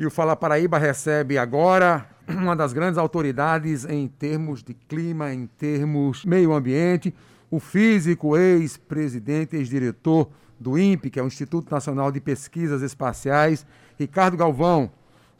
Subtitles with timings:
[0.00, 5.46] E o Fala Paraíba recebe agora uma das grandes autoridades em termos de clima, em
[5.46, 7.14] termos meio ambiente,
[7.50, 13.66] o físico, ex-presidente, ex-diretor do INPE, que é o Instituto Nacional de Pesquisas Espaciais,
[13.98, 14.90] Ricardo Galvão.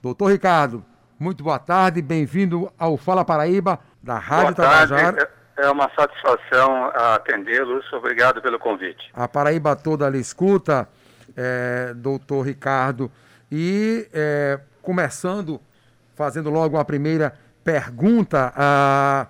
[0.02, 0.84] Doutor Ricardo,
[1.18, 5.16] muito boa tarde, bem-vindo ao Fala Paraíba, da Rádio boa Tabajara.
[5.16, 5.32] Tarde.
[5.56, 7.90] É uma satisfação atendê-los.
[7.94, 9.10] Obrigado pelo convite.
[9.14, 10.86] A Paraíba toda lhe escuta,
[11.34, 13.10] é, doutor Ricardo.
[13.50, 15.60] E é, começando,
[16.14, 19.26] fazendo logo a primeira pergunta, a,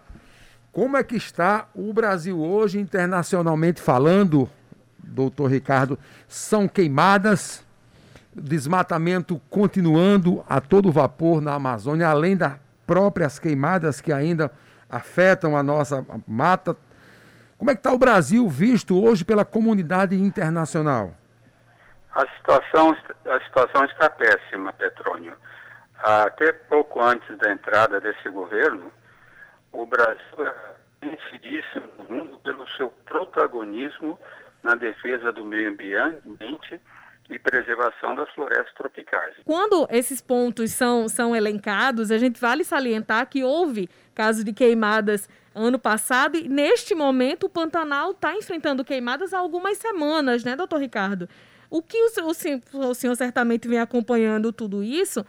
[0.72, 4.48] como é que está o Brasil hoje internacionalmente falando,
[4.98, 5.98] doutor Ricardo?
[6.28, 7.64] São queimadas,
[8.34, 12.54] desmatamento continuando a todo vapor na Amazônia, além das
[12.86, 14.50] próprias queimadas que ainda
[14.88, 16.76] afetam a nossa mata.
[17.56, 21.14] Como é que está o Brasil visto hoje pela comunidade internacional?
[22.14, 22.96] A situação,
[23.26, 25.36] a situação está péssima, Petrônio.
[26.02, 28.90] Até pouco antes da entrada desse governo,
[29.72, 34.18] o Brasil é incidíssimo no mundo pelo seu protagonismo
[34.62, 36.80] na defesa do meio ambiente
[37.30, 39.36] e preservação das florestas tropicais.
[39.44, 45.28] Quando esses pontos são, são elencados, a gente vale salientar que houve casos de queimadas
[45.54, 50.80] ano passado e neste momento o Pantanal está enfrentando queimadas há algumas semanas, né, doutor
[50.80, 51.28] Ricardo?
[51.70, 55.24] O que o, o, o senhor certamente vem acompanhando tudo isso,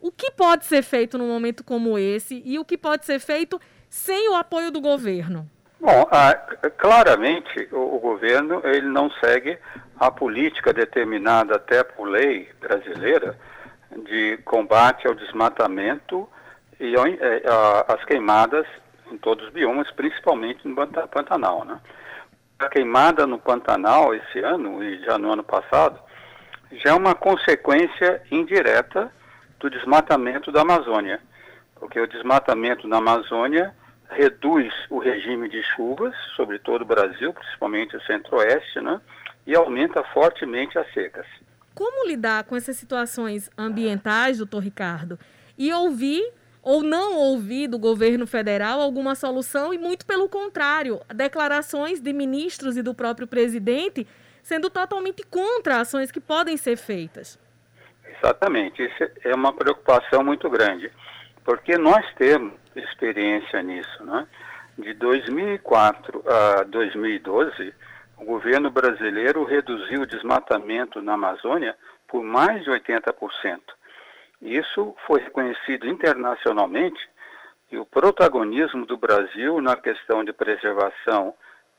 [0.00, 3.60] o que pode ser feito num momento como esse e o que pode ser feito
[3.88, 5.48] sem o apoio do governo?
[5.80, 6.34] Bom, ah,
[6.76, 9.58] claramente o, o, governo ele não segue
[9.98, 13.38] a política determinada até por lei brasileira
[14.04, 16.28] de combate ao desmatamento
[16.78, 17.42] e ao, é,
[17.88, 18.66] as queimadas
[19.10, 20.74] em todos os biomas, principalmente no
[21.08, 21.64] Pantanal.
[21.64, 21.80] Né?
[22.60, 25.98] A queimada no Pantanal esse ano e já no ano passado
[26.72, 29.10] já é uma consequência indireta
[29.58, 31.22] do desmatamento da Amazônia,
[31.74, 33.74] porque o desmatamento na Amazônia
[34.10, 39.00] reduz o regime de chuvas sobre todo o Brasil, principalmente o centro-oeste, né?
[39.46, 41.26] e aumenta fortemente as secas.
[41.74, 45.18] Como lidar com essas situações ambientais, doutor Ricardo?
[45.56, 46.30] E ouvir
[46.62, 52.76] ou não ouvir do governo federal alguma solução e, muito pelo contrário, declarações de ministros
[52.76, 54.06] e do próprio presidente
[54.42, 57.38] sendo totalmente contra ações que podem ser feitas.
[58.18, 60.90] Exatamente, isso é uma preocupação muito grande,
[61.44, 64.04] porque nós temos experiência nisso.
[64.04, 64.26] Né?
[64.78, 67.74] De 2004 a 2012,
[68.18, 71.74] o governo brasileiro reduziu o desmatamento na Amazônia
[72.06, 73.60] por mais de 80%.
[74.40, 77.08] Isso foi reconhecido internacionalmente
[77.70, 81.34] e o protagonismo do Brasil na questão de preservação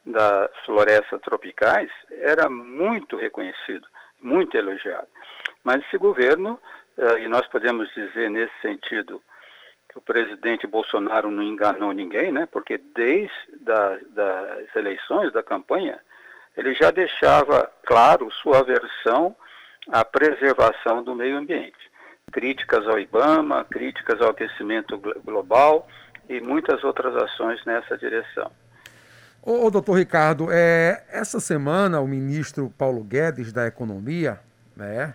[0.06, 3.88] das florestas tropicais era muito reconhecido,
[4.22, 5.08] muito elogiado.
[5.64, 6.60] Mas esse governo,
[6.98, 9.22] eh, e nós podemos dizer nesse sentido
[9.90, 12.48] que o presidente Bolsonaro não enganou ninguém, né?
[12.52, 16.00] porque desde da, das eleições, da campanha,
[16.56, 19.36] ele já deixava claro sua aversão
[19.92, 21.91] à preservação do meio ambiente
[22.32, 25.88] críticas ao IBAMA, críticas ao aquecimento global
[26.30, 28.50] e muitas outras ações nessa direção.
[29.44, 34.40] Ô, doutor Ricardo, é, essa semana o ministro Paulo Guedes da Economia,
[34.76, 35.14] né,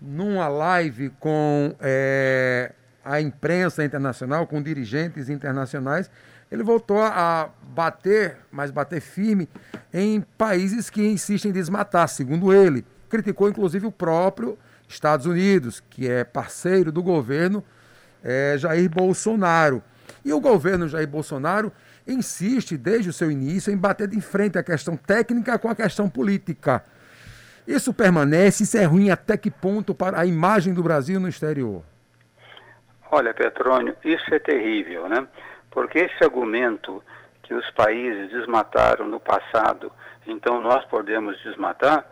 [0.00, 2.72] numa live com é,
[3.04, 6.10] a imprensa internacional, com dirigentes internacionais,
[6.50, 9.48] ele voltou a bater, mas bater firme,
[9.92, 12.84] em países que insistem em desmatar, segundo ele.
[13.08, 14.58] Criticou inclusive o próprio
[14.92, 17.64] Estados Unidos, que é parceiro do governo
[18.22, 19.82] é, Jair Bolsonaro.
[20.24, 21.72] E o governo Jair Bolsonaro
[22.06, 26.08] insiste, desde o seu início, em bater de frente a questão técnica com a questão
[26.08, 26.84] política.
[27.66, 31.82] Isso permanece, isso é ruim até que ponto para a imagem do Brasil no exterior?
[33.10, 35.26] Olha, Petrônio, isso é terrível, né?
[35.70, 37.02] Porque esse argumento
[37.42, 39.92] que os países desmataram no passado,
[40.26, 42.04] então nós podemos desmatar,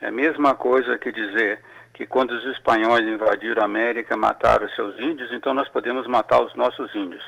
[0.00, 1.60] é a mesma coisa que dizer
[1.94, 6.52] que quando os espanhóis invadiram a América, mataram seus índios, então nós podemos matar os
[6.54, 7.24] nossos índios.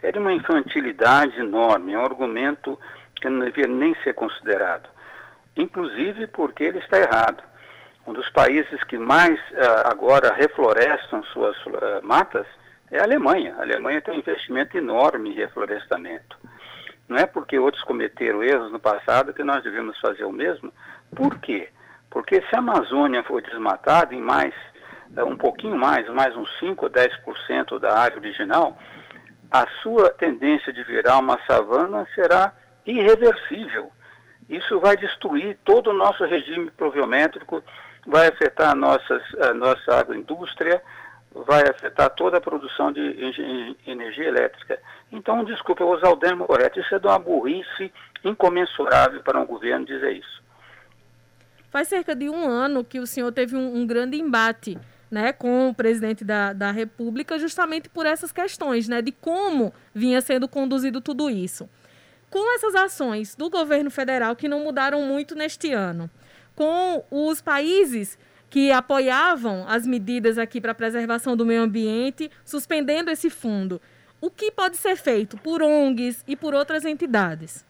[0.00, 2.78] É de uma infantilidade enorme, é um argumento
[3.20, 4.88] que não devia nem ser considerado.
[5.56, 7.42] Inclusive porque ele está errado.
[8.06, 12.46] Um dos países que mais uh, agora reflorestam suas uh, matas
[12.90, 13.56] é a Alemanha.
[13.58, 16.36] A Alemanha tem um investimento enorme em reflorestamento.
[17.08, 20.72] Não é porque outros cometeram erros no passado que nós devemos fazer o mesmo.
[21.16, 21.68] Por quê?
[22.14, 24.54] Porque se a Amazônia for desmatada em mais,
[25.16, 28.78] é, um pouquinho mais, mais uns 5 ou 10% da área original,
[29.50, 32.52] a sua tendência de virar uma savana será
[32.86, 33.90] irreversível.
[34.48, 37.60] Isso vai destruir todo o nosso regime pluviométrico,
[38.06, 40.80] vai afetar a, nossas, a nossa agroindústria,
[41.32, 43.00] vai afetar toda a produção de
[43.88, 44.78] energia elétrica.
[45.10, 46.78] Então, desculpe, eu vou usar o termo correto.
[46.78, 50.43] Isso é de uma burrice incomensurável para um governo dizer isso.
[51.74, 54.78] Faz cerca de um ano que o senhor teve um, um grande embate
[55.10, 60.20] né, com o presidente da, da República, justamente por essas questões, né, de como vinha
[60.20, 61.68] sendo conduzido tudo isso.
[62.30, 66.08] Com essas ações do governo federal, que não mudaram muito neste ano,
[66.54, 68.16] com os países
[68.48, 73.82] que apoiavam as medidas aqui para a preservação do meio ambiente, suspendendo esse fundo.
[74.20, 77.64] O que pode ser feito por ONGs e por outras entidades?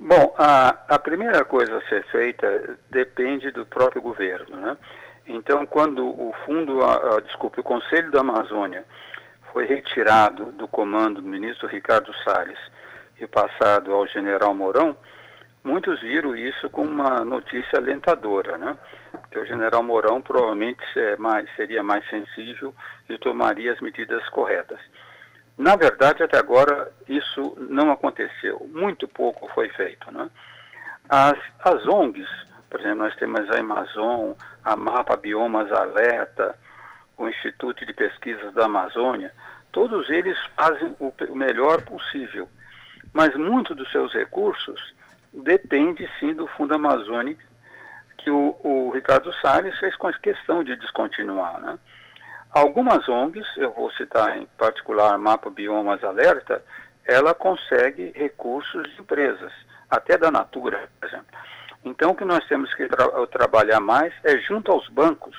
[0.00, 4.56] Bom, a, a primeira coisa a ser feita depende do próprio governo.
[4.56, 4.76] Né?
[5.26, 8.84] Então, quando o fundo, a, a, desculpe, o Conselho da Amazônia
[9.52, 12.58] foi retirado do comando do ministro Ricardo Salles
[13.20, 14.96] e passado ao general Mourão,
[15.62, 18.76] muitos viram isso como uma notícia alentadora, né?
[19.30, 21.16] Que o general Mourão provavelmente é
[21.56, 22.74] seria mais sensível
[23.08, 24.80] e tomaria as medidas corretas.
[25.56, 28.68] Na verdade, até agora, isso não aconteceu.
[28.72, 30.10] Muito pouco foi feito.
[30.10, 30.28] Né?
[31.08, 32.28] As, as ONGs,
[32.68, 34.32] por exemplo, nós temos a Amazon,
[34.64, 36.58] a Mapa Biomas Alerta,
[37.16, 39.32] o Instituto de Pesquisas da Amazônia,
[39.70, 42.48] todos eles fazem o, o melhor possível.
[43.12, 44.94] Mas muito dos seus recursos
[45.32, 47.42] depende sim do Fundo Amazônico,
[48.18, 51.60] que o, o Ricardo Salles fez com questão de descontinuar.
[51.60, 51.78] Né?
[52.54, 56.62] Algumas ONGs, eu vou citar em particular Mapa Biomas Alerta,
[57.04, 59.52] ela consegue recursos de empresas,
[59.90, 61.26] até da Natura, por exemplo.
[61.84, 65.36] Então, o que nós temos que tra trabalhar mais é junto aos bancos,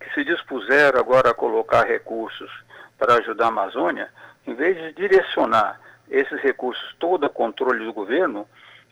[0.00, 2.50] que se dispuseram agora a colocar recursos
[2.98, 4.10] para ajudar a Amazônia,
[4.44, 5.80] em vez de direcionar
[6.10, 8.48] esses recursos todo a controle do governo,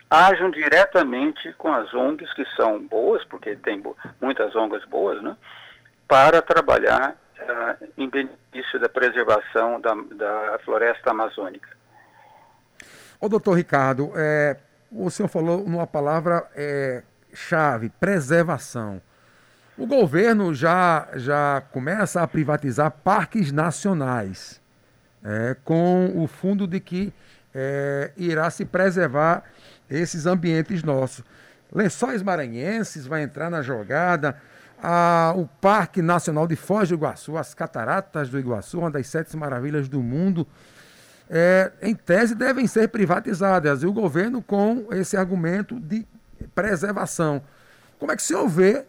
[0.09, 3.83] ajam diretamente com as ONGs, que são boas, porque tem
[4.21, 5.37] muitas ONGs boas, né,
[6.07, 11.69] para trabalhar uh, em benefício da preservação da, da floresta amazônica.
[13.21, 14.57] Ô, doutor Ricardo, é,
[14.91, 17.03] o senhor falou numa palavra é,
[17.33, 19.01] chave, preservação.
[19.77, 24.61] O governo já, já começa a privatizar parques nacionais,
[25.25, 27.13] é, com o fundo de que
[27.55, 29.45] é, irá se preservar
[29.89, 31.25] esses ambientes nossos.
[31.73, 34.41] Lençóis Maranhenses vai entrar na jogada,
[34.83, 39.37] a, o Parque Nacional de Foz do Iguaçu, as Cataratas do Iguaçu, uma das sete
[39.37, 40.47] maravilhas do mundo,
[41.29, 43.83] é, em tese devem ser privatizadas.
[43.83, 46.07] E o governo com esse argumento de
[46.55, 47.43] preservação.
[47.99, 48.85] Como é que se vê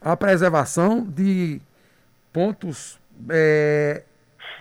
[0.00, 1.60] a preservação de
[2.32, 3.00] pontos
[3.30, 4.02] é,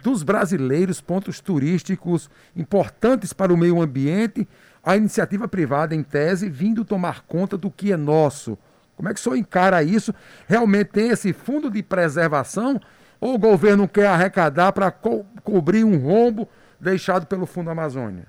[0.01, 4.47] dos brasileiros, pontos turísticos importantes para o meio ambiente,
[4.83, 8.57] a iniciativa privada, em tese, vindo tomar conta do que é nosso?
[8.97, 10.13] Como é que o senhor encara isso?
[10.47, 12.81] Realmente tem esse fundo de preservação
[13.21, 16.49] ou o governo quer arrecadar para co cobrir um rombo
[16.79, 18.25] deixado pelo Fundo Amazônia?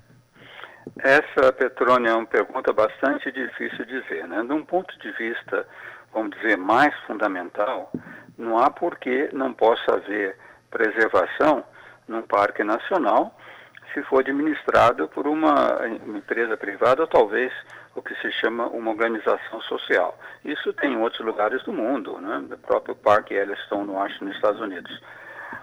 [1.00, 4.28] Essa, Petrônia, é uma pergunta bastante difícil de ver.
[4.28, 4.42] Né?
[4.44, 5.66] De um ponto de vista,
[6.12, 7.90] vamos dizer, mais fundamental,
[8.36, 10.36] não há por que não possa haver
[10.70, 11.64] preservação
[12.06, 13.34] num parque nacional
[13.92, 15.78] se for administrado por uma
[16.14, 17.52] empresa privada ou talvez
[17.98, 20.18] o que se chama uma organização social.
[20.44, 22.44] Isso tem em outros lugares do mundo, né?
[22.50, 25.02] o próprio Parque Yellowstone, no acho, nos Estados Unidos.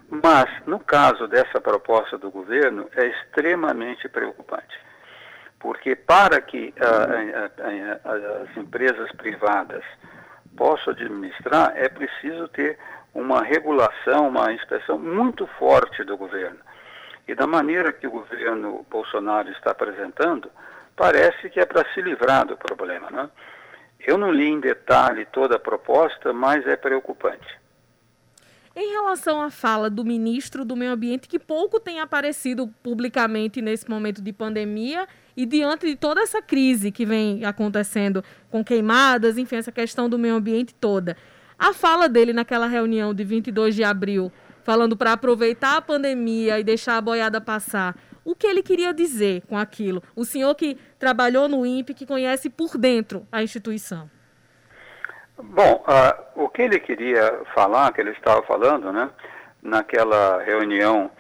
[0.10, 4.80] Mas, no caso dessa proposta do governo, é extremamente preocupante.
[5.60, 9.84] Porque para que uh, as empresas privadas
[10.56, 12.78] possam administrar, é preciso ter
[13.14, 16.60] uma regulação, uma inspeção muito forte do governo.
[17.28, 20.52] E da maneira que o governo Bolsonaro está apresentando,
[20.96, 23.10] parece que é para se livrar do problema.
[23.12, 23.30] Né?
[24.00, 27.66] Eu não li em detalhe toda a proposta, mas é preocupante.
[28.78, 33.90] Em relação à fala do ministro do Meio Ambiente, que pouco tem aparecido publicamente nesse
[33.90, 39.56] momento de pandemia e diante de toda essa crise que vem acontecendo com queimadas, enfim,
[39.56, 41.16] essa questão do meio ambiente toda.
[41.58, 44.30] A fala dele naquela reunião de 22 de abril,
[44.62, 47.96] falando para aproveitar a pandemia e deixar a boiada passar,
[48.26, 50.02] o que ele queria dizer com aquilo?
[50.16, 54.10] O senhor que trabalhou no INPE, que conhece por dentro a instituição.
[55.38, 59.10] Bom, uh, o que ele queria falar, que ele estava falando, né,
[59.62, 61.12] naquela reunião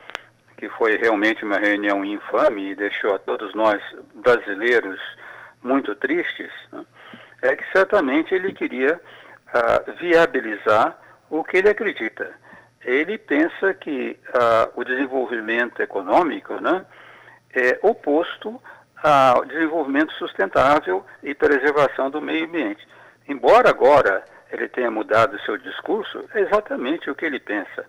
[0.57, 3.81] que foi realmente uma reunião infame e deixou a todos nós
[4.15, 4.99] brasileiros
[5.61, 6.85] muito tristes, né,
[7.41, 10.97] é que certamente ele queria uh, viabilizar
[11.29, 12.33] o que ele acredita.
[12.85, 16.85] Ele pensa que uh, o desenvolvimento econômico né,
[17.51, 18.61] é oposto
[19.01, 22.87] ao desenvolvimento sustentável e preservação do meio ambiente.
[23.27, 27.85] Embora agora ele tenha mudado seu discurso, é exatamente o que ele pensa.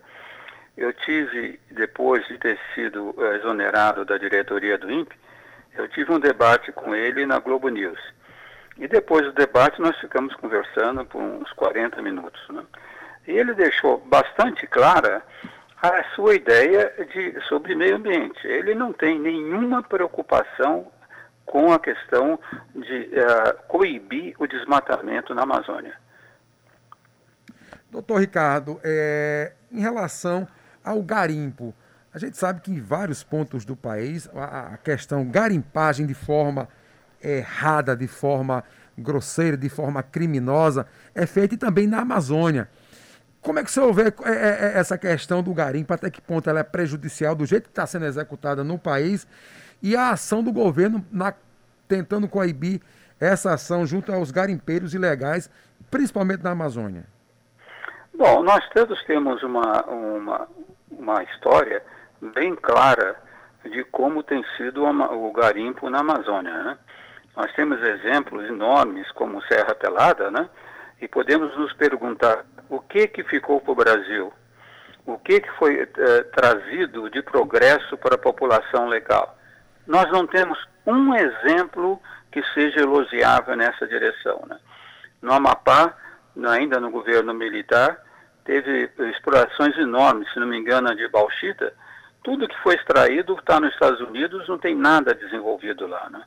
[0.75, 5.15] Eu tive, depois de ter sido eh, exonerado da diretoria do INPE,
[5.75, 7.99] eu tive um debate com ele na Globo News.
[8.77, 12.41] E depois do debate nós ficamos conversando por uns 40 minutos.
[12.49, 12.63] Né?
[13.27, 15.21] Ele deixou bastante clara
[15.81, 18.47] a sua ideia de, sobre meio ambiente.
[18.47, 20.91] Ele não tem nenhuma preocupação
[21.45, 22.39] com a questão
[22.75, 25.93] de uh, coibir o desmatamento na Amazônia.
[27.89, 30.47] Doutor Ricardo, é, em relação
[30.83, 31.73] ao garimpo,
[32.13, 36.67] a gente sabe que em vários pontos do país a, a questão garimpagem de forma
[37.23, 38.63] errada, de forma
[38.97, 42.69] grosseira, de forma criminosa, é feita também na Amazônia.
[43.47, 46.59] Como é que vê é, é, é, essa questão do garimpo, até que ponto ela
[46.59, 49.25] é prejudicial do jeito que está sendo executada no país
[49.81, 51.33] e a ação do governo na,
[51.87, 52.81] tentando coibir
[53.17, 55.49] essa ação junto aos garimpeiros ilegais,
[55.89, 57.05] principalmente na Amazônia?
[58.13, 60.47] Bom, nós todos temos uma, uma,
[60.91, 61.81] uma história
[62.35, 63.15] bem clara
[63.63, 66.51] de como tem sido o garimpo na Amazônia.
[66.51, 66.77] Né?
[67.33, 70.49] Nós temos exemplos enormes como Serra Pelada, né?
[71.01, 74.33] E podemos nos perguntar o que, que ficou para o Brasil,
[75.05, 79.37] o que, que foi eh, trazido de progresso para a população legal.
[79.85, 82.01] Nós não temos um exemplo
[82.31, 84.43] que seja elogiável nessa direção.
[84.47, 84.59] Né?
[85.21, 85.93] No Amapá,
[86.49, 87.97] ainda no governo militar,
[88.43, 91.73] teve explorações enormes, se não me engano, de bauxita.
[92.23, 96.09] Tudo que foi extraído está nos Estados Unidos, não tem nada desenvolvido lá.
[96.09, 96.21] Né?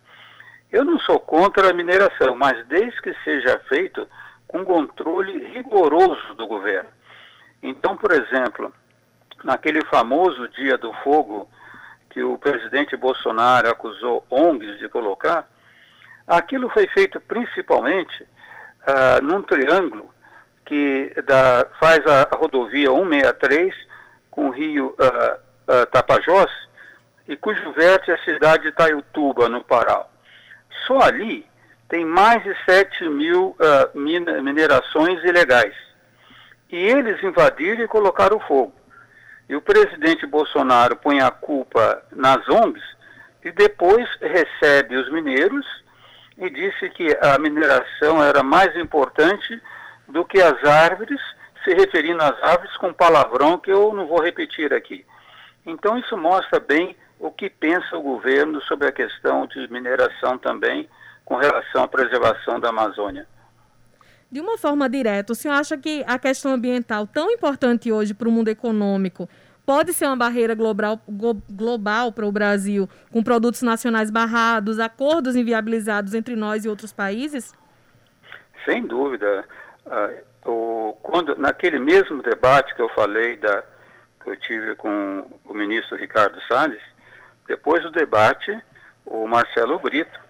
[0.73, 4.09] Eu não sou contra a mineração, mas desde que seja feito
[4.51, 6.89] com controle rigoroso do governo.
[7.63, 8.75] Então, por exemplo,
[9.45, 11.49] naquele famoso dia do fogo
[12.11, 15.49] que o presidente Bolsonaro acusou ONGs de colocar,
[16.27, 20.13] aquilo foi feito principalmente uh, num triângulo
[20.65, 23.73] que da, faz a, rodovia 163
[24.33, 26.51] com o rio uh, uh, Tapajós
[27.29, 30.07] e cujo vértice é a cidade de Itaiutuba, no Pará.
[30.89, 31.49] Só ali
[31.91, 35.75] tem mais de 7 mil uh, minerações ilegais.
[36.71, 38.73] E eles invadiram e colocaram fogo.
[39.49, 42.83] E o presidente Bolsonaro põe a culpa nas ONGs
[43.45, 45.67] e depois recebe os mineiros
[46.39, 49.61] e disse que a mineração era mais importante
[50.07, 51.21] do que as árvores,
[51.65, 55.05] se referindo às árvores com palavrão que eu não vou repetir aqui.
[55.67, 60.89] Então isso mostra bem o que pensa o governo sobre a questão de mineração também
[61.31, 63.25] com relação à preservação da Amazônia.
[64.29, 68.29] De uma forma direta, o senhor acha que a questão ambiental, tão importante hoje para
[68.29, 69.29] o mundo econômico,
[69.65, 71.01] pode ser uma barreira global,
[71.49, 77.55] global para o Brasil, com produtos nacionais barrados, acordos inviabilizados entre nós e outros países?
[78.65, 79.45] Sem dúvida.
[79.87, 83.63] Uh, o, quando, naquele mesmo debate que eu falei, da,
[84.25, 86.83] que eu tive com o ministro Ricardo Salles,
[87.47, 88.61] depois do debate,
[89.07, 90.30] o Marcelo Brito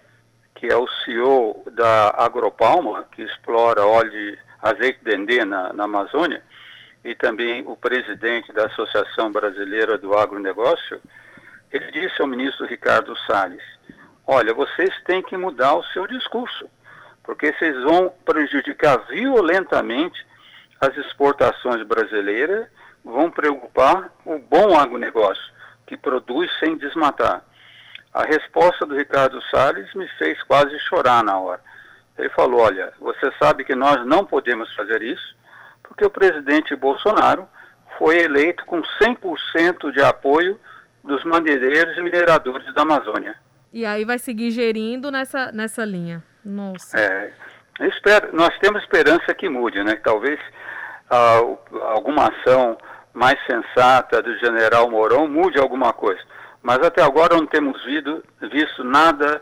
[0.61, 5.85] que é o CEO da Agropalma, que explora óleo de azeite de dendê na, na
[5.85, 6.43] Amazônia,
[7.03, 11.01] e também o presidente da Associação Brasileira do Agronegócio,
[11.71, 13.63] ele disse ao ministro Ricardo Salles:
[14.27, 16.69] Olha, vocês têm que mudar o seu discurso,
[17.23, 20.23] porque vocês vão prejudicar violentamente
[20.79, 22.67] as exportações brasileiras,
[23.03, 25.51] vão preocupar o bom agronegócio,
[25.87, 27.43] que produz sem desmatar.
[28.13, 31.61] A resposta do Ricardo Salles me fez quase chorar na hora.
[32.17, 35.35] Ele falou: Olha, você sabe que nós não podemos fazer isso,
[35.83, 37.47] porque o presidente Bolsonaro
[37.97, 40.59] foi eleito com 100% de apoio
[41.03, 43.35] dos madeireiros e mineradores da Amazônia.
[43.73, 46.21] E aí vai seguir gerindo nessa, nessa linha.
[46.43, 46.99] Nossa.
[46.99, 47.31] É,
[47.81, 49.95] espero, nós temos esperança que mude, né?
[49.95, 50.39] Que talvez
[51.09, 51.39] ah,
[51.93, 52.77] alguma ação
[53.13, 56.21] mais sensata do general Mourão mude alguma coisa.
[56.61, 59.41] Mas até agora não temos visto, visto nada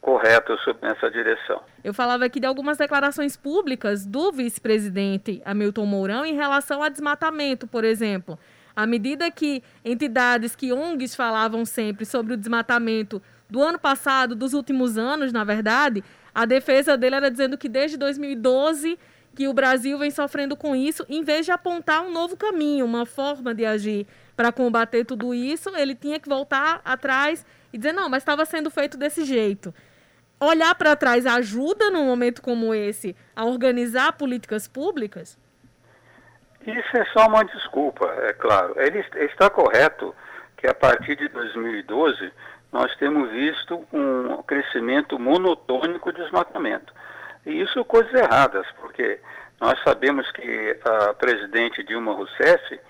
[0.00, 1.62] correto nessa direção.
[1.82, 7.66] Eu falava aqui de algumas declarações públicas do vice-presidente Hamilton Mourão em relação a desmatamento,
[7.66, 8.38] por exemplo.
[8.76, 14.52] À medida que entidades que ONGs falavam sempre sobre o desmatamento do ano passado, dos
[14.52, 18.98] últimos anos, na verdade, a defesa dele era dizendo que desde 2012
[19.34, 23.04] que o Brasil vem sofrendo com isso, em vez de apontar um novo caminho, uma
[23.04, 28.08] forma de agir para combater tudo isso, ele tinha que voltar atrás e dizer: não,
[28.08, 29.74] mas estava sendo feito desse jeito.
[30.40, 35.38] Olhar para trás ajuda num momento como esse a organizar políticas públicas?
[36.66, 38.74] Isso é só uma desculpa, é claro.
[38.76, 40.14] Ele está correto
[40.56, 42.32] que a partir de 2012
[42.72, 46.92] nós temos visto um crescimento monotônico de desmatamento.
[47.46, 49.20] E isso coisas erradas, porque
[49.60, 52.80] Nós sabemos que a presidente Dilma Rousseff,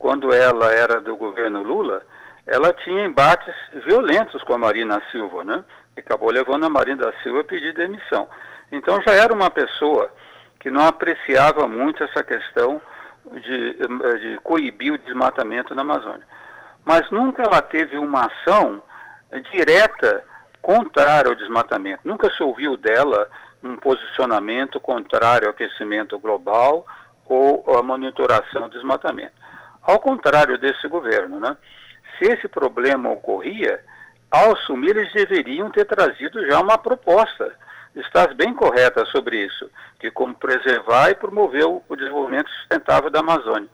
[0.00, 2.02] quando ela era do governo Lula,
[2.46, 3.54] ela tinha embates
[3.84, 5.62] violentos com a Marina Silva, né?
[5.94, 8.26] E acabou levando a Marina Silva a pedir demissão.
[8.72, 10.10] Então já era uma pessoa
[10.58, 12.80] que não apreciava muito essa questão
[13.30, 13.74] de,
[14.20, 16.26] de coibir o desmatamento na Amazônia.
[16.82, 18.82] Mas nunca ela teve uma ação
[19.52, 20.24] direta
[20.62, 22.00] contrária ao desmatamento.
[22.04, 23.28] Nunca se ouviu dela
[23.62, 26.86] um posicionamento contrário ao aquecimento global
[27.26, 29.39] ou à monitoração do desmatamento.
[29.82, 31.56] Ao contrário desse governo, né?
[32.18, 33.82] Se esse problema ocorria,
[34.30, 37.52] ao assumir eles deveriam ter trazido já uma proposta
[37.94, 39.70] estás bem correta sobre isso,
[40.00, 43.68] de como preservar e promover o, desenvolvimento sustentável da Amazônia.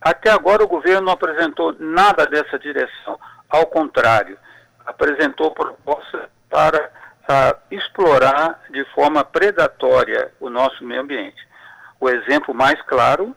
[0.00, 4.38] Até agora o governo não apresentou nada dessa direção, ao contrário,
[4.84, 6.90] apresentou propostas para
[7.22, 11.46] uh, explorar de forma predatória o nosso meio ambiente.
[12.00, 13.34] O exemplo mais claro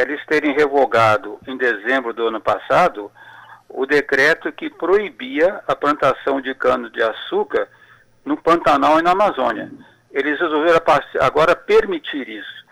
[0.00, 3.10] eles terem revogado em dezembro do ano passado
[3.68, 7.68] o decreto que proibia a plantação de cano-de-açúcar
[8.24, 9.70] no Pantanal e na Amazônia.
[10.10, 10.80] Eles resolveram
[11.20, 12.64] agora permitir isso,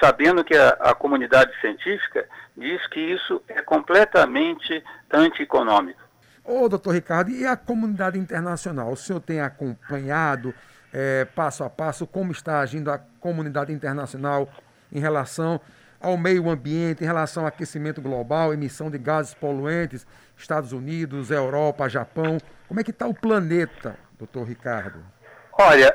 [0.00, 2.26] sabendo que a, a comunidade científica
[2.56, 6.00] diz que isso é completamente anti-econômico.
[6.44, 8.92] Ô, doutor Ricardo, e a comunidade internacional?
[8.92, 10.54] O senhor tem acompanhado
[10.92, 14.48] é, passo a passo como está agindo a comunidade internacional
[14.90, 15.60] em relação
[16.00, 21.88] ao meio ambiente, em relação ao aquecimento global, emissão de gases poluentes, Estados Unidos, Europa,
[21.88, 22.38] Japão.
[22.66, 25.04] Como é que está o planeta doutor Ricardo?
[25.52, 25.94] Olha,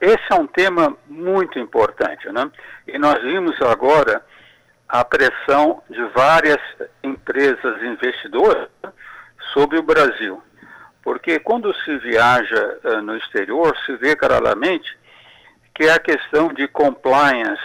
[0.00, 2.50] esse é um tema muito importante, né?
[2.86, 4.22] E nós vimos agora
[4.88, 6.58] a pressão de várias
[7.02, 8.68] empresas investidoras
[9.52, 10.42] sobre o Brasil.
[11.02, 14.96] Porque quando se viaja uh, no exterior, se vê claramente
[15.74, 17.62] que a questão de compliance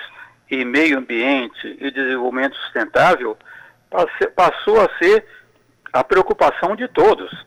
[0.54, 3.38] e meio ambiente e desenvolvimento sustentável
[4.36, 5.26] passou a ser
[5.92, 7.46] a preocupação de todos.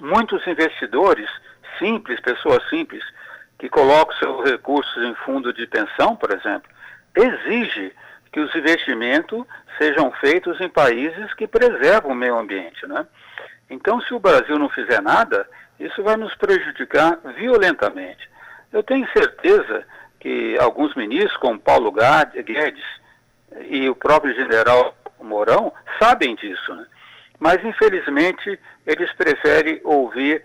[0.00, 1.28] Muitos investidores
[1.78, 3.02] simples, pessoas simples,
[3.58, 6.70] que colocam seus recursos em fundo de pensão, por exemplo,
[7.14, 7.92] exige
[8.32, 9.44] que os investimentos
[9.78, 12.86] sejam feitos em países que preservam o meio ambiente.
[12.86, 13.06] Né?
[13.70, 15.48] Então, se o Brasil não fizer nada,
[15.80, 18.28] isso vai nos prejudicar violentamente.
[18.72, 19.84] Eu tenho certeza
[20.20, 22.84] que alguns ministros, como Paulo Guedes
[23.68, 26.74] e o próprio general Mourão, sabem disso.
[26.74, 26.86] Né?
[27.38, 30.42] Mas, infelizmente, eles preferem ouvir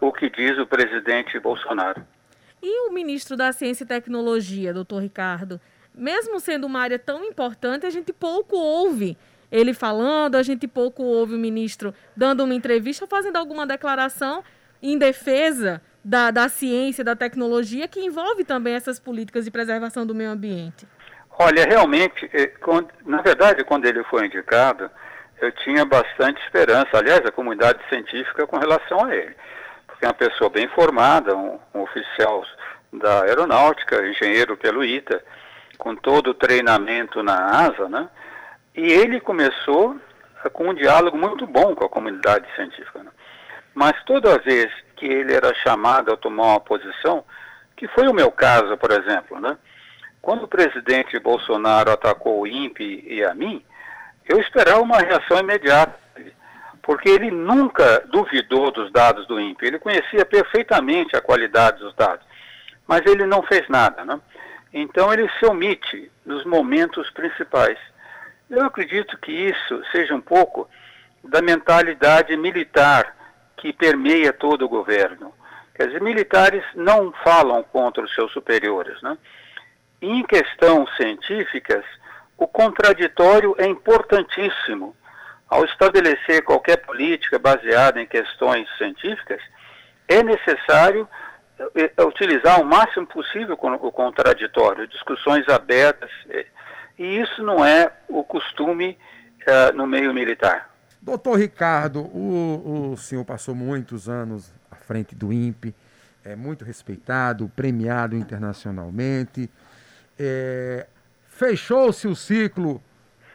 [0.00, 2.02] o que diz o presidente Bolsonaro.
[2.62, 5.60] E o ministro da Ciência e Tecnologia, doutor Ricardo?
[5.94, 9.16] Mesmo sendo uma área tão importante, a gente pouco ouve
[9.50, 14.42] ele falando, a gente pouco ouve o ministro dando uma entrevista, fazendo alguma declaração
[14.82, 20.14] em defesa da, da ciência, da tecnologia, que envolve também essas políticas de preservação do
[20.14, 20.86] meio ambiente.
[21.38, 22.52] Olha, realmente, eh,
[23.04, 24.90] na verdade, quando ele foi indicado,
[25.40, 29.34] eu tinha bastante esperança, aliás, a comunidade científica com relação a ele
[29.96, 32.44] porque é uma pessoa bem formada, um, um oficial
[32.92, 35.24] da aeronáutica, engenheiro pelo ITA,
[35.78, 38.08] com todo o treinamento na ASA, né?
[38.74, 39.96] E ele começou
[40.52, 43.02] com um diálogo muito bom com a comunidade científica.
[43.02, 43.10] Né?
[43.74, 47.24] Mas toda vez que ele era chamado a tomar uma posição,
[47.76, 49.56] que foi o meu caso, por exemplo, né?
[50.20, 53.64] Quando o presidente Bolsonaro atacou o INPE e a mim,
[54.28, 56.06] eu esperava uma reação imediata
[56.86, 62.24] porque ele nunca duvidou dos dados do INPE, ele conhecia perfeitamente a qualidade dos dados,
[62.86, 64.04] mas ele não fez nada.
[64.04, 64.20] Né?
[64.72, 67.76] Então ele se omite nos momentos principais.
[68.48, 70.70] Eu acredito que isso seja um pouco
[71.24, 73.15] da mentalidade militar
[73.56, 75.32] que permeia todo o governo.
[75.74, 79.00] Quer dizer, militares não falam contra os seus superiores.
[79.02, 79.16] Né?
[80.00, 81.84] Em questões científicas,
[82.36, 84.94] o contraditório é importantíssimo
[85.48, 89.40] ao estabelecer qualquer política baseada em questões científicas,
[90.08, 91.08] é necessário
[91.58, 96.46] eh, eh, utilizar o máximo possível o contraditório, discussões abertas, eh,
[96.98, 98.98] e isso não é o costume
[99.46, 100.70] uh, no meio militar.
[101.06, 105.72] Doutor Ricardo, o, o senhor passou muitos anos à frente do INPE,
[106.24, 109.48] é muito respeitado, premiado internacionalmente.
[110.18, 110.84] É,
[111.28, 112.82] Fechou-se o ciclo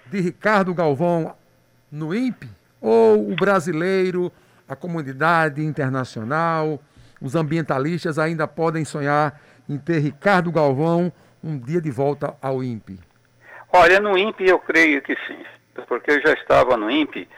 [0.07, 1.33] de Ricardo Galvão
[1.89, 2.49] no INPE?
[2.81, 4.29] Ou o brasileiro,
[4.67, 6.77] a comunidade internacional,
[7.21, 11.09] os ambientalistas ainda podem sonhar em ter Ricardo Galvão
[11.41, 12.99] um dia de volta ao INPE?
[13.71, 15.41] Olha, no INPE eu creio que sim,
[15.87, 17.29] porque eu já estava no INPE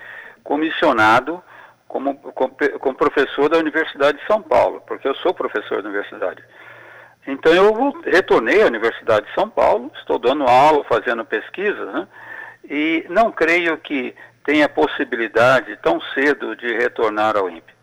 [0.44, 1.42] comissionado
[1.88, 6.44] como, como, como professor da Universidade de São Paulo, porque eu sou professor da universidade.
[7.28, 12.08] Então eu retornei à Universidade de São Paulo, estou dando aula, fazendo pesquisa, né?
[12.70, 17.74] e não creio que tenha possibilidade tão cedo de retornar ao INPE.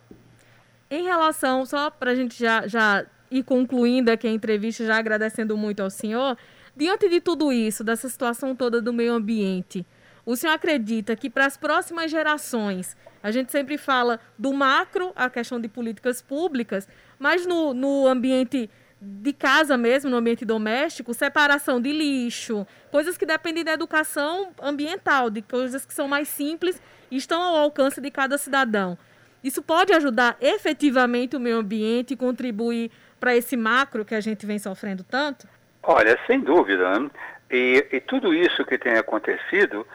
[0.91, 5.57] Em relação, só para a gente já, já ir concluindo aqui a entrevista, já agradecendo
[5.57, 6.37] muito ao senhor,
[6.77, 9.87] diante de tudo isso, dessa situação toda do meio ambiente,
[10.25, 15.29] o senhor acredita que para as próximas gerações, a gente sempre fala do macro, a
[15.29, 21.81] questão de políticas públicas, mas no, no ambiente de casa mesmo, no ambiente doméstico, separação
[21.81, 26.81] de lixo, coisas que dependem da educação ambiental, de coisas que são mais simples
[27.11, 28.99] e estão ao alcance de cada cidadão.
[29.43, 34.45] Isso pode ajudar efetivamente o meio ambiente e contribuir para esse macro que a gente
[34.45, 35.49] vem sofrendo tanto?
[35.83, 37.11] Olha, sem dúvida.
[37.51, 39.87] E, e tudo isso que tem acontecido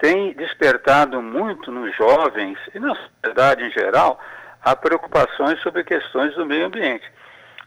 [0.00, 4.20] tem despertado muito nos jovens e na sociedade em geral
[4.62, 7.10] a preocupações sobre questões do meio ambiente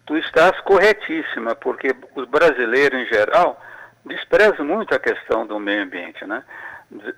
[0.06, 3.60] tu estás corretíssima, porque os brasileiros em geral
[4.06, 6.44] desprezam muito a questão do meio ambiente, né?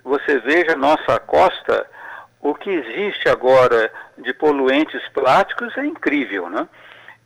[0.04, 1.86] Você veja nossa costa,
[2.40, 6.68] o que existe agora de poluentes plásticos é incrível, né?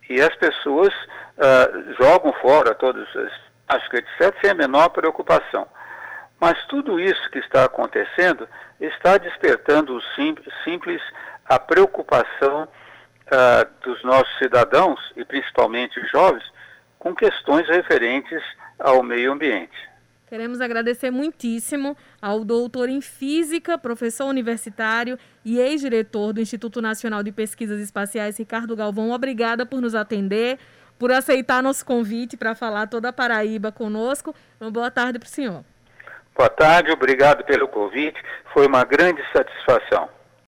[0.08, 3.30] E as pessoas uh, jogam fora todos os
[3.66, 5.68] plásticos, etc., sem a menor preocupação.
[6.40, 8.48] Mas tudo isso que está acontecendo
[8.80, 11.02] está despertando sim, simples
[11.44, 16.44] a preocupação uh, dos nossos cidadãos, e principalmente os jovens,
[16.98, 18.42] com questões referentes
[18.78, 19.90] ao meio ambiente.
[20.26, 27.32] Queremos agradecer muitíssimo ao doutor em Física, professor universitário e ex-diretor do Instituto Nacional de
[27.32, 29.10] Pesquisas Espaciais, Ricardo Galvão.
[29.10, 30.56] Obrigada por nos atender,
[30.98, 34.32] por aceitar nosso convite para falar toda a Paraíba conosco.
[34.60, 35.64] Uma boa tarde para o senhor.
[36.36, 38.20] Boa tarde, obrigado pelo convite.
[38.52, 40.08] Foi uma grande satisfação.